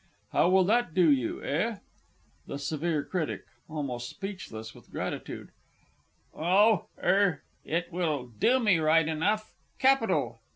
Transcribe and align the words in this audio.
How 0.31 0.49
will 0.49 0.63
that 0.63 0.95
do 0.95 1.11
you, 1.11 1.43
eh? 1.43 1.77
THE 2.47 2.57
SEVERE 2.57 3.03
CRITIC 3.03 3.43
(almost 3.69 4.09
speechless 4.09 4.73
with 4.73 4.89
gratitude). 4.89 5.49
Oh 6.33 6.87
er 6.97 7.43
it 7.63 7.91
will 7.91 8.25
do 8.39 8.59
me 8.59 8.79
right 8.79 9.07
enough 9.07 9.53
capital! 9.77 10.39